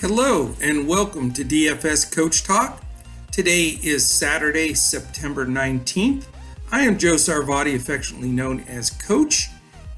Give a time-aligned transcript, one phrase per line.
[0.00, 2.82] Hello, and welcome to DFS Coach Talk.
[3.30, 6.24] Today is Saturday, September 19th.
[6.72, 9.50] I am Joe Sarvadi, affectionately known as Coach,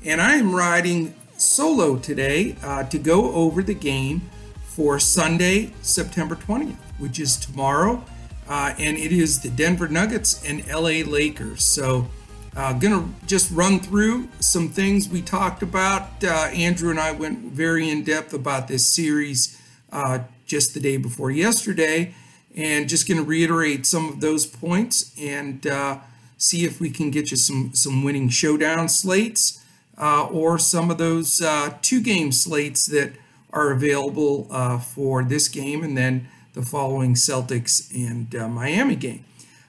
[0.05, 4.23] and I am riding solo today uh, to go over the game
[4.64, 8.05] for Sunday, September 20th, which is tomorrow.
[8.48, 11.62] Uh, and it is the Denver Nuggets and LA Lakers.
[11.62, 12.08] So,
[12.56, 16.25] uh, gonna just run through some things we talked about.
[16.25, 19.58] Uh, Andrew and I went very in depth about this series
[19.92, 22.14] uh, just the day before yesterday,
[22.57, 25.98] and just going to reiterate some of those points and uh,
[26.36, 29.63] see if we can get you some some winning showdown slates
[29.98, 33.13] uh, or some of those uh, two game slates that
[33.52, 39.25] are available uh, for this game and then the following Celtics and uh, Miami game.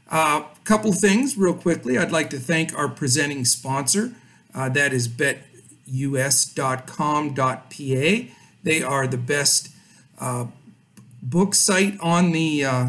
[0.09, 1.97] A couple things real quickly.
[1.97, 4.13] I'd like to thank our presenting sponsor.
[4.53, 5.43] that is betus.com.pa.
[8.63, 9.72] They are the best
[10.23, 10.45] uh,
[11.21, 12.87] book site on the uh,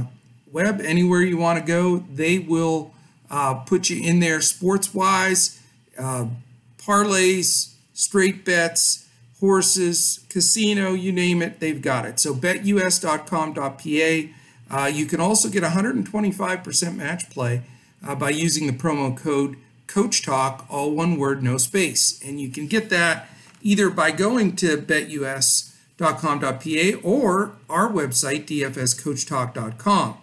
[0.53, 2.95] web, anywhere you want to go, they will
[3.29, 5.61] uh, put you in there sports wise,
[5.99, 6.27] uh,
[6.79, 9.09] parlays, straight bets,
[9.41, 12.21] horses, casino, you name it, they've got it.
[12.21, 14.31] So betus.com.pa.
[14.71, 17.63] Uh, you can also get 125% match play
[18.07, 19.57] uh, by using the promo code
[19.89, 22.23] Coach Talk, all one word, no space.
[22.25, 23.29] And you can get that
[23.61, 30.19] either by going to betus.com dfscoachtalk.com.pa or our website, dfscoachtalk.com.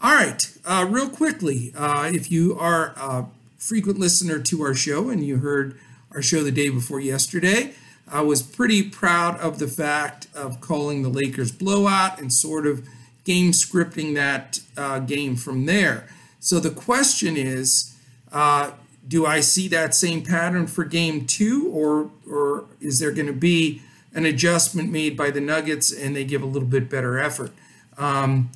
[0.00, 3.26] All right, uh, real quickly, uh, if you are a
[3.56, 5.78] frequent listener to our show and you heard
[6.12, 7.74] our show the day before yesterday,
[8.10, 12.86] I was pretty proud of the fact of calling the Lakers blowout and sort of
[13.24, 16.08] game scripting that uh, game from there.
[16.40, 17.94] So the question is,
[18.32, 18.70] uh,
[19.06, 23.32] do I see that same pattern for game two, or or is there going to
[23.32, 23.82] be
[24.18, 27.52] an adjustment made by the Nuggets and they give a little bit better effort.
[27.96, 28.50] Um,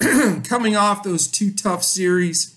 [0.42, 2.56] coming off those two tough series,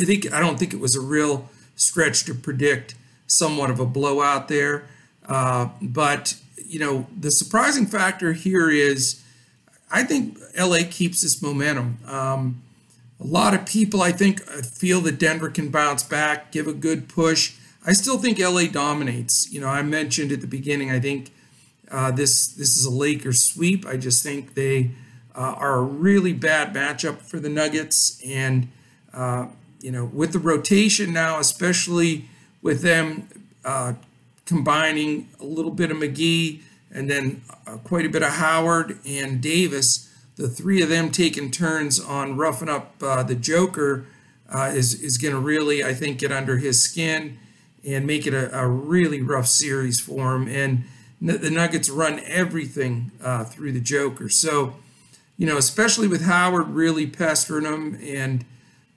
[0.00, 2.96] I think I don't think it was a real stretch to predict
[3.28, 4.86] somewhat of a blowout there.
[5.24, 9.22] Uh, but you know, the surprising factor here is
[9.88, 11.98] I think LA keeps this momentum.
[12.08, 12.60] Um,
[13.20, 17.08] a lot of people, I think, feel that Denver can bounce back, give a good
[17.08, 17.54] push.
[17.86, 19.52] I still think LA dominates.
[19.52, 21.30] You know, I mentioned at the beginning, I think
[21.92, 23.86] uh, this this is a Lakers sweep.
[23.86, 24.92] I just think they
[25.34, 28.68] uh, are a really bad matchup for the Nuggets, and
[29.12, 29.48] uh,
[29.80, 32.24] you know with the rotation now, especially
[32.62, 33.28] with them
[33.64, 33.92] uh,
[34.46, 39.40] combining a little bit of McGee and then uh, quite a bit of Howard and
[39.40, 44.06] Davis, the three of them taking turns on roughing up the Joker
[44.50, 47.38] is is going to really, I think, get under his skin
[47.84, 50.84] and make it a, a really rough series for him and
[51.22, 54.28] the Nuggets run everything uh, through the Joker.
[54.28, 54.74] So,
[55.36, 58.44] you know, especially with Howard really pestering them and,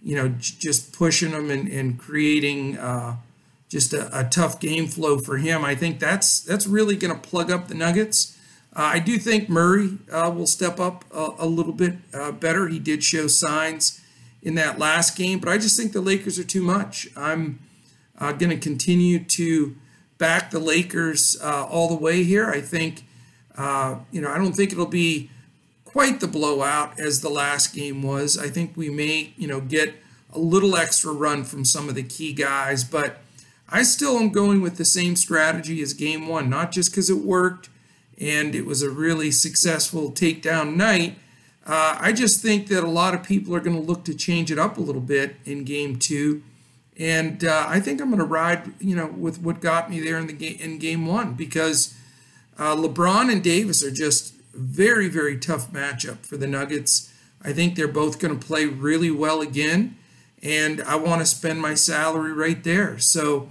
[0.01, 3.17] you know, j- just pushing them and, and creating uh,
[3.69, 5.63] just a, a, tough game flow for him.
[5.63, 8.35] I think that's that's really going to plug up the Nuggets.
[8.75, 12.67] Uh, I do think Murray uh, will step up a, a little bit uh, better.
[12.67, 14.01] He did show signs
[14.41, 17.07] in that last game, but I just think the Lakers are too much.
[17.15, 17.59] I'm
[18.19, 19.75] uh, going to continue to
[20.17, 22.49] back the Lakers uh, all the way here.
[22.49, 23.05] I think,
[23.57, 25.29] uh, you know, I don't think it'll be
[25.83, 28.37] quite the blowout as the last game was.
[28.37, 29.95] I think we may, you know, get
[30.33, 33.17] a little extra run from some of the key guys, but
[33.69, 37.19] I still am going with the same strategy as game one, not just because it
[37.19, 37.69] worked
[38.19, 41.17] and it was a really successful takedown night.
[41.65, 44.51] Uh, I just think that a lot of people are going to look to change
[44.51, 46.43] it up a little bit in game two
[46.97, 50.17] and uh, I think I'm going to ride, you know, with what got me there
[50.17, 51.95] in the game in game one because
[52.57, 57.11] uh, LeBron and Davis are just very very tough matchup for the Nuggets.
[57.43, 59.97] I think they're both going to play really well again,
[60.41, 62.97] and I want to spend my salary right there.
[62.97, 63.49] So,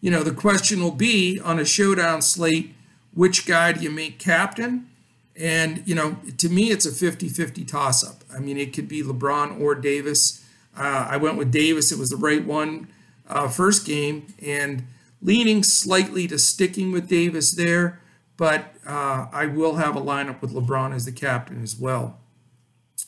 [0.00, 2.74] you know, the question will be on a showdown slate,
[3.14, 4.88] which guy do you make captain?
[5.34, 8.22] And, you know, to me, it's a 50 50 toss up.
[8.34, 10.41] I mean, it could be LeBron or Davis.
[10.76, 11.92] Uh, I went with Davis.
[11.92, 12.88] It was the right one
[13.28, 14.84] uh, first game, and
[15.20, 18.00] leaning slightly to sticking with Davis there,
[18.36, 22.18] but uh, I will have a lineup with LeBron as the captain as well.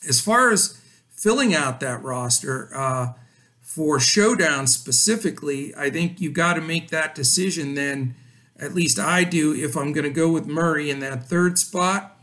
[0.07, 0.79] As far as
[1.09, 3.13] filling out that roster uh,
[3.61, 8.15] for showdown specifically, I think you've got to make that decision then.
[8.57, 12.17] At least I do if I'm going to go with Murray in that third spot,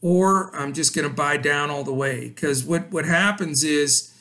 [0.00, 2.28] or I'm just going to buy down all the way.
[2.28, 4.12] Because what, what happens is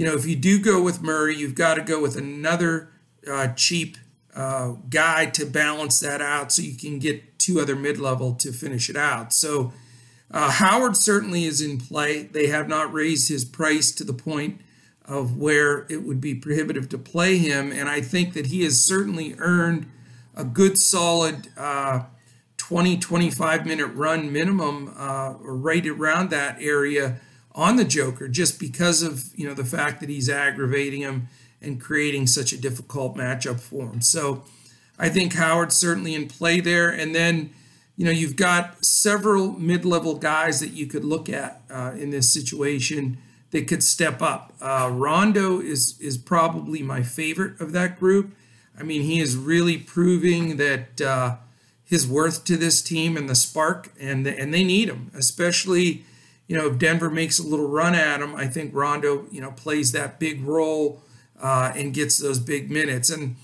[0.00, 2.88] you know, if you do go with Murray, you've got to go with another
[3.30, 3.98] uh, cheap
[4.34, 8.50] uh, guy to balance that out so you can get two other mid level to
[8.50, 9.34] finish it out.
[9.34, 9.74] So
[10.30, 12.22] Uh, Howard certainly is in play.
[12.22, 14.60] They have not raised his price to the point
[15.04, 17.72] of where it would be prohibitive to play him.
[17.72, 19.90] And I think that he has certainly earned
[20.34, 22.04] a good solid uh,
[22.56, 27.20] 20, 25 minute run minimum uh, right around that area
[27.54, 31.28] on the Joker just because of, you know, the fact that he's aggravating him
[31.60, 34.00] and creating such a difficult matchup for him.
[34.00, 34.44] So
[34.98, 36.88] I think Howard's certainly in play there.
[36.88, 37.50] And then,
[37.96, 42.10] you know, you've got several mid level guys that you could look at uh, in
[42.10, 43.18] this situation
[43.50, 44.54] that could step up.
[44.60, 48.34] Uh, Rondo is is probably my favorite of that group.
[48.78, 51.36] I mean, he is really proving that uh,
[51.84, 56.04] his worth to this team and the spark, and the, and they need him, especially.
[56.50, 59.52] You know, if Denver makes a little run at him, I think Rondo, you know,
[59.52, 61.00] plays that big role
[61.40, 63.08] uh, and gets those big minutes.
[63.08, 63.36] And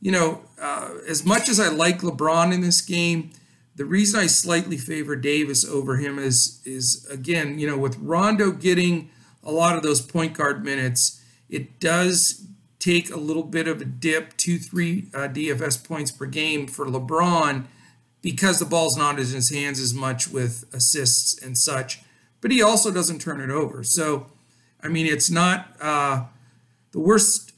[0.00, 3.32] you know, uh, as much as I like LeBron in this game,
[3.76, 8.50] the reason I slightly favor Davis over him is is again, you know, with Rondo
[8.50, 9.10] getting
[9.42, 12.46] a lot of those point guard minutes, it does
[12.78, 16.86] take a little bit of a dip, two, three uh, DFS points per game for
[16.86, 17.66] LeBron
[18.22, 22.00] because the ball's not in his hands as much with assists and such.
[22.44, 23.82] But he also doesn't turn it over.
[23.82, 24.26] So,
[24.82, 26.26] I mean, it's not uh,
[26.92, 27.52] the worst,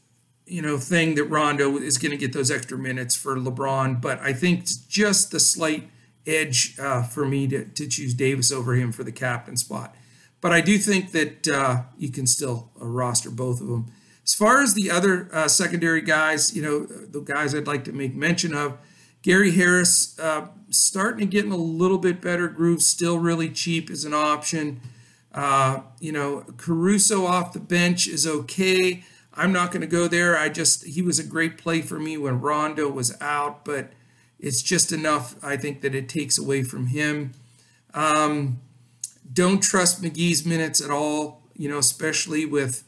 [0.46, 4.00] you know, thing that Rondo is going to get those extra minutes for LeBron.
[4.00, 5.90] But I think it's just the slight
[6.24, 9.92] edge uh, for me to, to choose Davis over him for the captain spot.
[10.40, 13.86] But I do think that uh, you can still uh, roster both of them.
[14.22, 17.92] As far as the other uh, secondary guys, you know, the guys I'd like to
[17.92, 18.78] make mention of,
[19.26, 23.90] Gary Harris uh, starting to get in a little bit better groove, still really cheap
[23.90, 24.80] as an option.
[25.34, 29.02] Uh, you know, Caruso off the bench is okay.
[29.34, 30.38] I'm not going to go there.
[30.38, 33.90] I just, he was a great play for me when Rondo was out, but
[34.38, 37.32] it's just enough, I think, that it takes away from him.
[37.94, 38.60] Um,
[39.32, 42.84] don't trust McGee's minutes at all, you know, especially with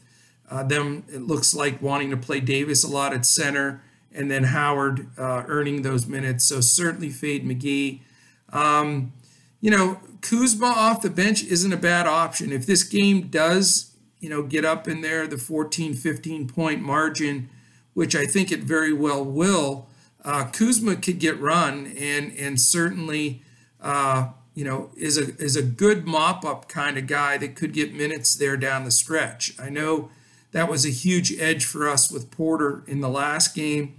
[0.49, 3.81] uh, them, it looks like wanting to play Davis a lot at center
[4.13, 6.45] and then Howard uh, earning those minutes.
[6.45, 8.01] So certainly fade McGee.
[8.51, 9.13] Um,
[9.61, 12.51] you know, Kuzma off the bench isn't a bad option.
[12.51, 17.49] If this game does, you know, get up in there, the 14, 15 point margin,
[17.93, 19.87] which I think it very well will,
[20.23, 23.43] uh, Kuzma could get run and and certainly
[23.81, 27.71] uh, you know, is a is a good mop up kind of guy that could
[27.71, 29.53] get minutes there down the stretch.
[29.57, 30.09] I know
[30.51, 33.95] that was a huge edge for us with Porter in the last game,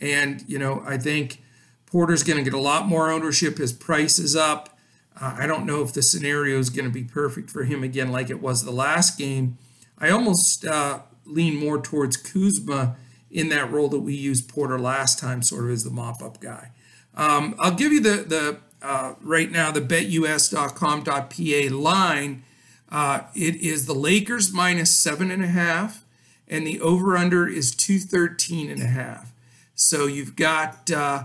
[0.00, 1.42] and you know, I think
[1.86, 3.58] Porter's going to get a lot more ownership.
[3.58, 4.78] His price is up.
[5.20, 8.12] Uh, I don't know if the scenario is going to be perfect for him again,
[8.12, 9.58] like it was the last game.
[9.98, 12.96] I almost uh, lean more towards Kuzma
[13.30, 16.40] in that role that we used Porter last time, sort of as the mop up
[16.40, 16.70] guy.
[17.14, 22.44] Um, I'll give you the the uh, right now, the betus.com.pa line,
[22.90, 26.04] uh, it is the Lakers minus seven and a half,
[26.46, 29.32] and the over under is 213 and a half.
[29.80, 31.24] So you've got uh,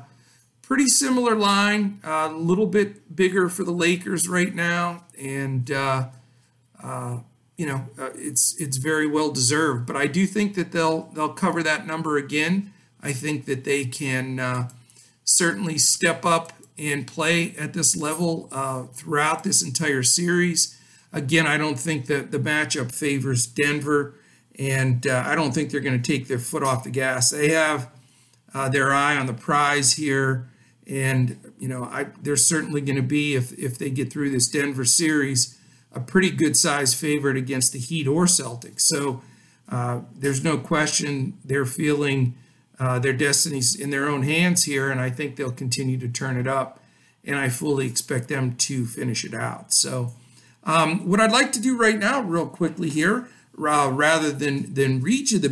[0.61, 6.09] pretty similar line, a little bit bigger for the Lakers right now, and uh,
[6.81, 7.17] uh,
[7.57, 9.87] you know uh, it's it's very well deserved.
[9.87, 12.71] But I do think that they'll they'll cover that number again.
[13.01, 14.69] I think that they can
[15.23, 20.79] certainly step up and play at this level uh, throughout this entire series.
[21.11, 24.13] Again, I don't think that the matchup favors Denver,
[24.59, 27.31] and uh, I don't think they're going to take their foot off the gas.
[27.31, 27.89] They have
[28.53, 30.49] uh, their eye on the prize here,
[30.87, 34.47] and you know I, they're certainly going to be if if they get through this
[34.47, 35.57] Denver series
[35.93, 38.81] a pretty good size favorite against the Heat or Celtics.
[38.81, 39.21] So
[39.69, 42.35] uh, there's no question they're feeling
[42.79, 46.37] uh, their destinies in their own hands here, and I think they'll continue to turn
[46.37, 46.79] it up.
[47.25, 49.73] And I fully expect them to finish it out.
[49.73, 50.11] So,
[50.65, 54.99] um, what I'd like to do right now, real quickly here, uh, rather than than
[54.99, 55.49] read you the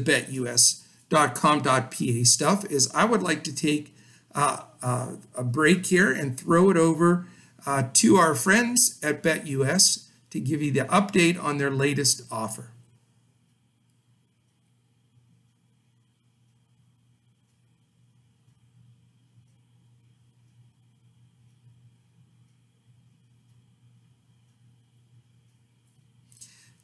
[1.11, 3.93] betus.com.pa stuff, is I would like to take
[4.33, 7.27] uh, uh, a break here and throw it over
[7.65, 12.71] uh, to our friends at BetUS to give you the update on their latest offer.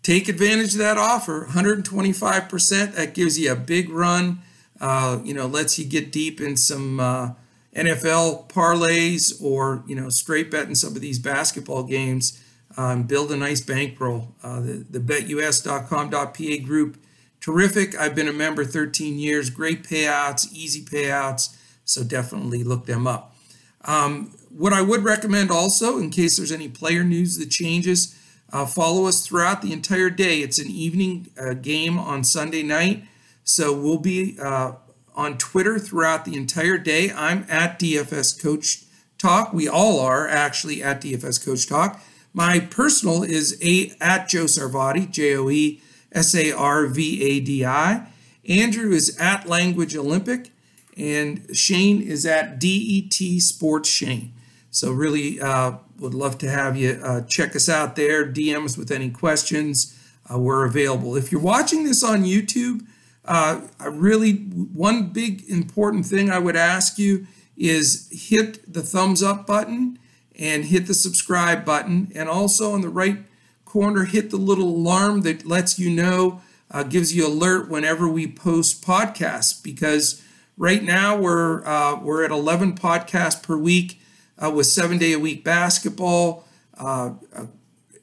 [0.07, 1.47] Take advantage of that offer.
[1.49, 4.39] 125% that gives you a big run
[4.79, 7.31] uh, you know lets you get deep in some uh,
[7.75, 12.41] nfl parlays or you know straight bet in some of these basketball games
[12.77, 14.35] um, build a nice bankroll.
[14.43, 16.97] Uh, the, the betus.com.pa group
[17.41, 17.99] terrific.
[17.99, 19.49] I've been a member 13 years.
[19.49, 23.35] Great payouts easy payouts so definitely look them up.
[23.83, 28.13] Um, what I would recommend also, in case there's any player news that changes,
[28.51, 30.39] uh, follow us throughout the entire day.
[30.39, 33.03] It's an evening uh, game on Sunday night,
[33.43, 34.73] so we'll be uh,
[35.15, 37.11] on Twitter throughout the entire day.
[37.11, 38.83] I'm at DFS Coach
[39.17, 39.51] Talk.
[39.51, 42.01] We all are actually at DFS Coach Talk.
[42.33, 47.39] My personal is a at Joe Sarvadi, J O E S A R V A
[47.39, 48.07] D I.
[48.47, 50.51] Andrew is at Language Olympic,
[50.95, 54.33] and Shane is at DET Sports Shane.
[54.71, 58.25] So really uh, would love to have you uh, check us out there.
[58.25, 59.97] DM us with any questions.
[60.31, 61.15] Uh, we're available.
[61.15, 62.85] If you're watching this on YouTube,
[63.25, 67.27] uh, I really one big important thing I would ask you
[67.57, 69.99] is hit the thumbs up button
[70.37, 73.17] and hit the subscribe button, and also on the right
[73.65, 78.27] corner hit the little alarm that lets you know, uh, gives you alert whenever we
[78.27, 80.23] post podcasts because
[80.57, 83.99] right now we're uh, we're at 11 podcasts per week
[84.41, 86.45] uh, with seven day a week basketball,
[86.77, 87.45] uh, uh,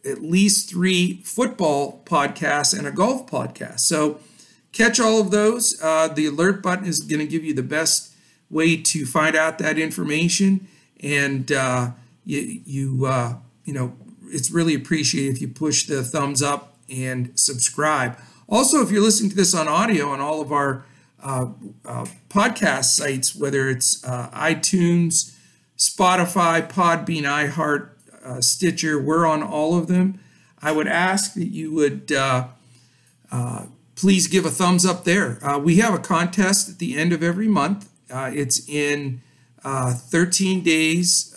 [0.05, 3.81] at least three football podcasts, and a golf podcast.
[3.81, 4.21] So
[4.73, 5.81] catch all of those.
[5.83, 8.13] Uh, the alert button is going to give you the best
[8.51, 10.69] way to find out that information,
[11.01, 11.91] and uh,
[12.25, 18.19] you you you know it's really appreciated if you push the thumbs up and subscribe.
[18.49, 20.85] Also, if you're listening to this on audio on all of our
[21.23, 21.47] uh,
[21.85, 25.34] uh, podcast sites, whether it's uh, iTunes,
[25.77, 27.91] Spotify, Podbean, iHeart,
[28.25, 29.01] uh, Stitcher.
[29.01, 30.21] We're on all of them.
[30.63, 32.49] I would ask that you would uh,
[33.31, 33.67] uh,
[33.97, 35.45] please give a thumbs up there.
[35.45, 37.91] Uh, we have a contest at the end of every month.
[38.11, 39.21] Uh, it's in
[39.65, 41.37] uh, 13 days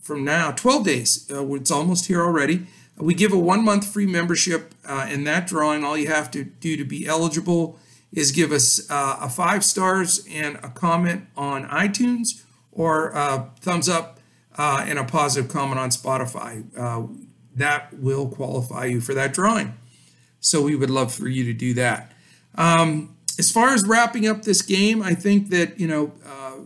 [0.00, 1.26] from now, 12 days.
[1.30, 2.66] it's almost here already.
[2.98, 4.74] We give a one month free membership.
[5.08, 7.78] in that drawing, all you have to do to be eligible
[8.12, 14.18] is give us a five stars and a comment on iTunes or uh, thumbs up
[14.56, 16.64] uh, and a positive comment on Spotify.
[16.76, 17.06] Uh,
[17.54, 19.74] that will qualify you for that drawing.
[20.40, 22.12] So we would love for you to do that.
[22.56, 26.56] Um, as far as wrapping up this game, I think that you know uh,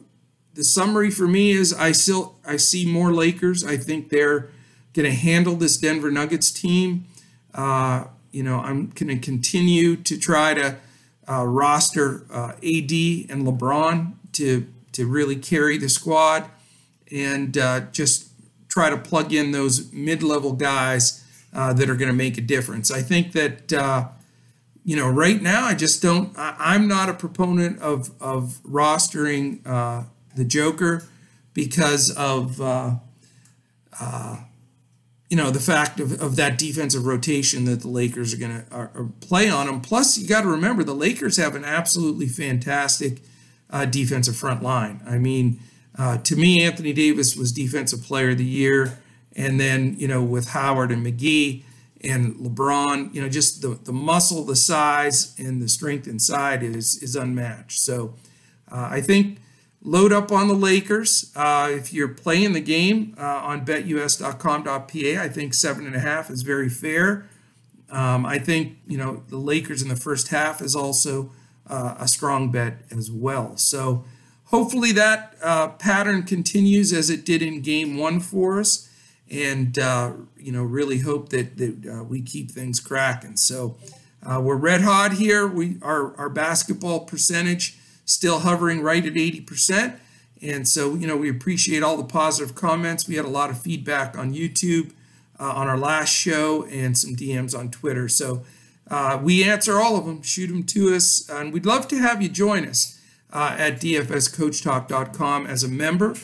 [0.54, 3.64] the summary for me is I still I see more Lakers.
[3.64, 4.48] I think they're
[4.94, 7.06] going to handle this Denver Nuggets team.
[7.54, 10.76] Uh, you know I'm going to continue to try to
[11.28, 16.50] roster AD and LeBron to to really carry the squad
[17.12, 18.30] and uh, just
[18.68, 21.22] try to plug in those mid-level guys
[21.52, 22.90] uh, that are going to make a difference.
[22.90, 24.08] I think that uh,
[24.84, 26.36] you know right now I just don't.
[26.36, 31.04] I, am not a proponent of of rostering uh, the Joker
[31.52, 32.96] because of uh,
[34.00, 34.36] uh,
[35.28, 39.10] you know the fact of, of that defensive rotation that the Lakers are going to
[39.20, 39.82] play on them.
[39.82, 43.20] Plus, you got to remember the Lakers have an absolutely fantastic
[43.70, 45.02] uh, defensive front line.
[45.06, 45.60] I mean,
[45.98, 48.98] uh, to me, Anthony Davis was Defensive Player of the Year.
[49.34, 51.62] And then, you know, with Howard and McGee
[52.02, 57.02] and LeBron, you know, just the, the muscle, the size, and the strength inside is,
[57.02, 57.78] is unmatched.
[57.78, 58.14] So
[58.70, 59.38] uh, I think
[59.82, 61.32] load up on the Lakers.
[61.36, 66.30] Uh, if you're playing the game uh, on betus.com.pa, I think seven and a half
[66.30, 67.28] is very fair.
[67.90, 71.30] Um, I think, you know, the Lakers in the first half is also
[71.68, 73.56] uh, a strong bet as well.
[73.56, 74.04] So
[74.46, 78.88] hopefully that uh, pattern continues as it did in game one for us.
[79.30, 83.36] And, uh, you know, really hope that, that uh, we keep things cracking.
[83.36, 83.76] So
[84.22, 85.46] uh, we're red hot here.
[85.46, 89.98] We our, our basketball percentage still hovering right at 80%.
[90.42, 93.08] And so, you know, we appreciate all the positive comments.
[93.08, 94.92] We had a lot of feedback on YouTube
[95.40, 98.08] uh, on our last show and some DMs on Twitter.
[98.08, 98.44] So
[98.88, 100.22] uh, we answer all of them.
[100.22, 103.00] Shoot them to us, and we'd love to have you join us
[103.32, 106.14] uh, at dfscoachtalk.com as a member.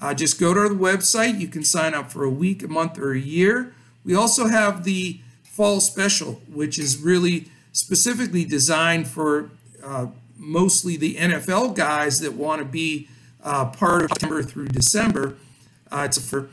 [0.00, 1.38] Uh, just go to our website.
[1.38, 3.74] You can sign up for a week, a month, or a year.
[4.04, 9.50] We also have the fall special, which is really specifically designed for
[9.82, 13.08] uh, mostly the NFL guys that want to be
[13.42, 15.36] uh, part of September through December.
[15.90, 16.48] Uh, it's a for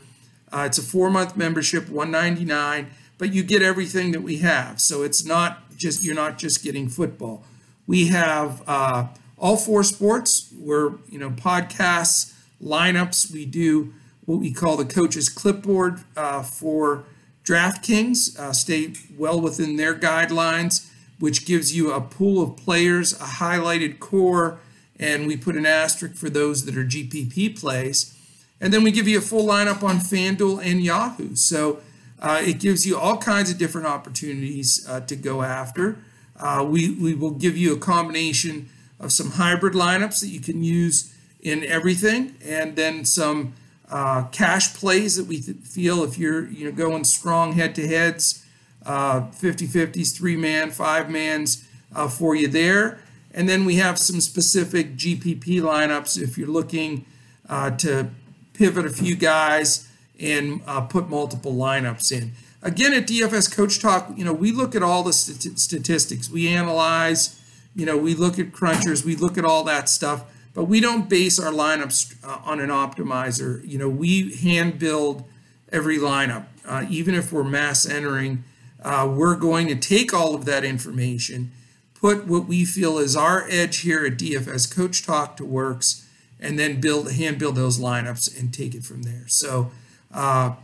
[0.52, 4.80] it's a four month membership, 199 but you get everything that we have.
[4.80, 7.44] So it's not just you're not just getting football.
[7.86, 9.08] We have uh,
[9.38, 10.52] all four sports.
[10.58, 13.30] We're you know podcasts, lineups.
[13.30, 13.92] We do
[14.24, 17.04] what we call the coaches clipboard uh, for
[17.44, 18.38] DraftKings.
[18.38, 23.98] Uh, stay well within their guidelines, which gives you a pool of players, a highlighted
[23.98, 24.60] core,
[24.98, 28.16] and we put an asterisk for those that are GPP plays.
[28.62, 31.34] And then we give you a full lineup on FanDuel and Yahoo.
[31.34, 31.80] So
[32.20, 35.98] uh, it gives you all kinds of different opportunities uh, to go after.
[36.38, 40.62] Uh, we, we will give you a combination of some hybrid lineups that you can
[40.62, 43.54] use in everything, and then some
[43.88, 47.88] uh, cash plays that we th- feel if you're you know going strong head to
[47.88, 48.44] heads,
[48.84, 53.00] uh, 50 50s, three man, five mans uh, for you there.
[53.32, 57.06] And then we have some specific GPP lineups if you're looking
[57.48, 58.10] to
[58.52, 59.89] pivot a few guys
[60.20, 62.32] and uh, put multiple lineups in.
[62.62, 66.28] Again, at DFS Coach Talk, you know, we look at all the st- statistics.
[66.28, 67.40] We analyze,
[67.74, 71.08] you know, we look at crunchers, we look at all that stuff, but we don't
[71.08, 73.66] base our lineups uh, on an optimizer.
[73.66, 75.24] You know, we hand build
[75.72, 78.44] every lineup, uh, even if we're mass entering.
[78.82, 81.52] Uh, we're going to take all of that information,
[81.94, 86.06] put what we feel is our edge here at DFS Coach Talk to works,
[86.38, 89.24] and then build hand build those lineups and take it from there.
[89.28, 89.70] So
[90.12, 90.54] uh,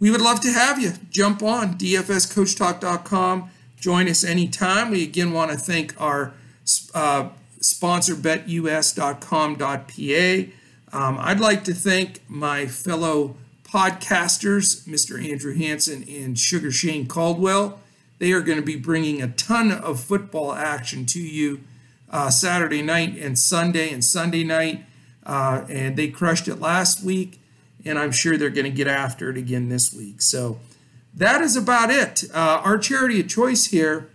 [0.00, 3.50] we would love to have you jump on dfscoachtalk.com.
[3.78, 4.90] Join us anytime.
[4.90, 6.32] We again want to thank our
[6.94, 9.58] uh, sponsor, betus.com.pa.
[10.90, 15.22] Um, I'd like to thank my fellow podcasters, Mr.
[15.30, 17.80] Andrew Hanson and Sugar Shane Caldwell.
[18.18, 21.60] They are going to be bringing a ton of football action to you
[22.10, 24.84] uh, Saturday night and Sunday and Sunday night.
[25.24, 27.38] Uh, and they crushed it last week
[27.88, 30.20] and I'm sure they're going to get after it again this week.
[30.20, 30.60] So
[31.14, 32.24] that is about it.
[32.32, 34.10] Uh, our charity of choice here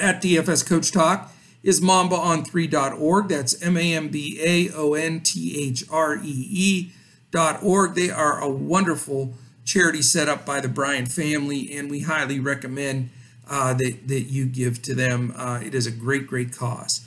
[0.00, 3.28] at DFS Coach Talk is mambaon3.org.
[3.28, 6.92] That's M A M B A O N T H R E E
[7.30, 7.94] dot org.
[7.94, 13.10] They are a wonderful charity set up by the Bryant family, and we highly recommend
[13.48, 15.32] uh, that, that you give to them.
[15.36, 17.06] Uh, it is a great, great cause.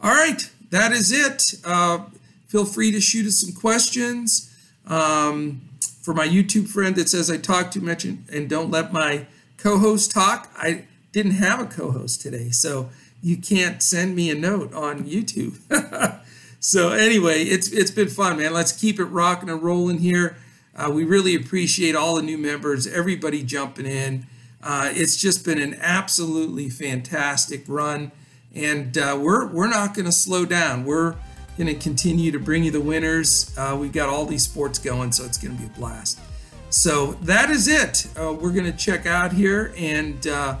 [0.00, 1.42] All right, that is it.
[1.64, 2.06] Uh,
[2.46, 4.50] feel free to shoot us some questions.
[4.86, 5.62] Um,
[6.02, 10.10] for my YouTube friend that says I talk too much and, don't let my co-host
[10.10, 12.90] talk, I didn't have a co-host today, so
[13.22, 15.58] you can't send me a note on YouTube.
[16.60, 18.52] so anyway, it's it's been fun, man.
[18.52, 20.36] Let's keep it rocking and rolling here.
[20.76, 24.26] Uh, we really appreciate all the new members, everybody jumping in.
[24.62, 28.12] Uh, it's just been an absolutely fantastic run,
[28.54, 30.84] and uh, we're we're not going to slow down.
[30.84, 31.16] We're
[31.56, 33.54] going to continue to bring you the winners.
[33.56, 36.18] Uh, we've got all these sports going, so it's going to be a blast.
[36.70, 38.06] So that is it.
[38.18, 40.56] Uh, we're going to check out here and uh,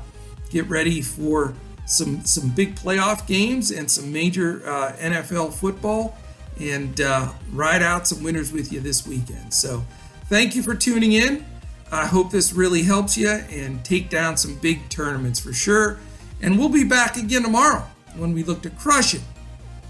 [0.50, 1.54] get ready for
[1.86, 6.16] some some big playoff games and some major uh, NFL football,
[6.60, 9.52] and uh, ride out some winners with you this weekend.
[9.52, 9.84] So
[10.26, 11.44] thank you for tuning in.
[11.90, 15.98] I hope this really helps you and take down some big tournaments for sure.
[16.40, 17.84] And we'll be back again tomorrow
[18.16, 19.20] when we look to crush it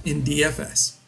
[0.05, 1.04] in DFS.